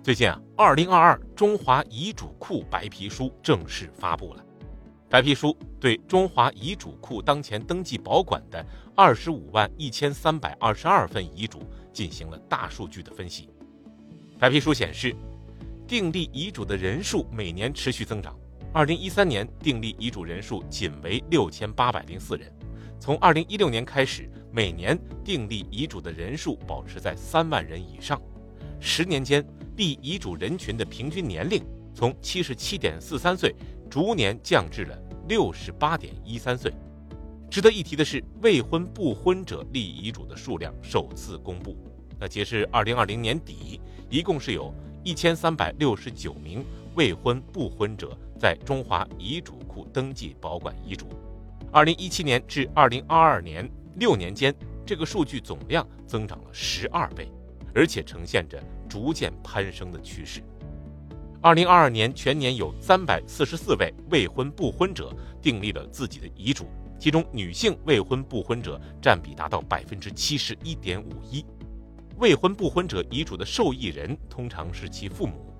[0.00, 4.44] 最近啊，二零二二中华遗嘱库白皮书正式发布了。
[5.10, 8.64] 白皮书对中华遗嘱库当前登记保管的
[8.94, 13.50] 二十五万一千三百二十二份遗嘱进行了大数据的分析。
[14.38, 15.14] 白皮书显示，
[15.86, 18.38] 订立遗嘱的人数每年持续增长。
[18.72, 22.50] 二零一三年订立遗嘱人数仅为六千八百零四人，
[23.00, 28.20] 从二零一六年开始，每年订立遗嘱的人数保持在三万人以上。
[28.80, 29.44] 十年间，
[29.78, 31.64] 立遗嘱人群的平均年龄
[31.94, 33.54] 从七十七点四三岁
[33.88, 36.72] 逐年降至了六十八点一三岁。
[37.48, 41.76] 值得一提的是，未婚不婚者立遗嘱的数量首次公布。
[42.18, 44.74] 那截至二零二零年底，一共是有
[45.04, 46.64] 一千三百六十九名
[46.96, 51.06] 未婚不婚者在中华遗嘱库登记保管遗嘱。
[51.70, 54.52] 二零一七年至二零二二年六年间，
[54.84, 57.30] 这个数据总量增长了十二倍。
[57.74, 60.42] 而且呈现着逐渐攀升的趋势。
[61.40, 66.66] 二零二二年全年有三百四十四位未婚不婚者订立了自己的遗嘱，
[66.98, 71.44] 其中女性未婚不婚者占比达到百分之七十一点五一。
[72.16, 75.54] 未婚不婚者遗嘱的受益人通常是其父母，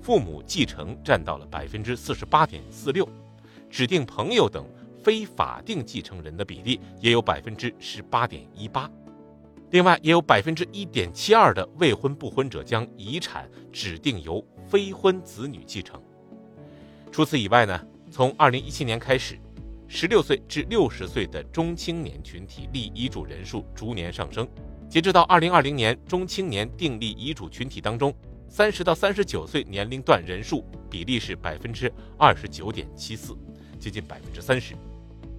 [0.00, 3.08] 父母继承占到了百分之四十八点四六，
[3.68, 4.64] 指定朋友等
[5.02, 8.88] 非法定继承人的比例也有百分之十八点一八。
[9.74, 16.00] 另外，也有百分之一点七二的未婚不婚者将遗产指定由非婚子女继承。
[17.10, 19.36] 除此以外呢，从二零一七年开始，
[19.88, 24.48] 十六岁至六十岁的中青年群体立遗嘱人数逐年上升。
[24.88, 28.14] 截止到二零二零年，中青年订立遗嘱群体当中，
[28.48, 33.36] 三十到三十九岁年龄段人数比例是百分之二十九点七四，
[33.80, 34.76] 接近百分之三十。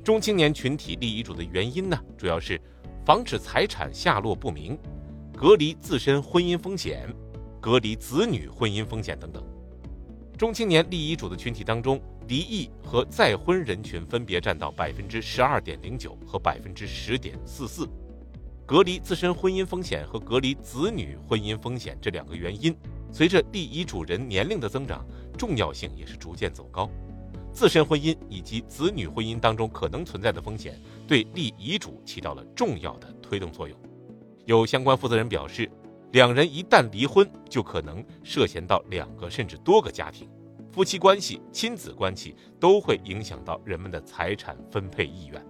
[0.04, 2.60] 中青年群体立遗嘱的原因呢，主要是。
[3.06, 4.76] 防止财产下落不明，
[5.38, 7.08] 隔离自身婚姻风险，
[7.62, 9.44] 隔离子女婚姻风险等等。
[10.36, 17.88] 中青年立遗嘱的群体当中，离异和再婚人群分别占到百分之十二点零九和百分之十点四四。
[18.66, 22.76] 隔离自身婚姻风险和隔离子女婚姻风险这两个原因，
[23.12, 25.06] 随着立遗嘱人年龄的增长，
[25.38, 26.90] 重要性也是逐渐走高。
[27.56, 30.78] 自身婚姻以及子女婚姻当中可能存在的风险，
[31.08, 33.78] 对立遗嘱起到了重要的推动作用。
[34.44, 35.72] 有相关负责人表示，
[36.12, 40.28] 两人一旦离婚，就可能涉嫌到两个甚至多个家庭，
[40.70, 45.42] 夫妻关系、亲子关系都会影响到人们的财产分配意愿。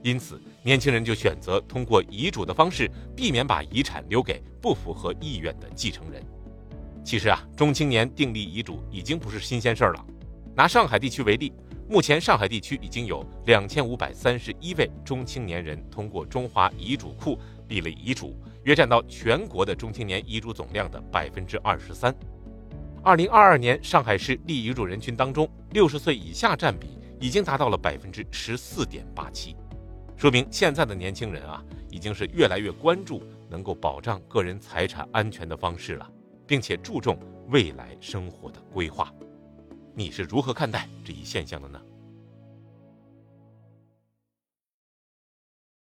[0.00, 6.24] 因此，年轻人就选择通过遗嘱的方式，避免把遗产留给不符合意愿的继承人。
[7.04, 10.06] 其实啊，中青年订立遗嘱已经不是新鲜事儿了。
[10.54, 11.50] 拿上海地区为例，
[11.88, 22.14] 目前上海地区已经有两千五百三十一位中青年人通过中华遗嘱库立了遗嘱，约占到全国的中青年遗嘱总量的百分之二十三。
[23.02, 29.56] 二零二二年上海市立遗嘱人群当中，六十岁以下占比已经达到了百分之十四点八七，
[30.16, 36.08] 说明现在的年轻人啊，已经是越来越关注能够保障个人财产安全的方式了，
[36.46, 39.10] 并且注重未来生活的规划。
[39.94, 41.80] 你是如何看待这一现象的呢？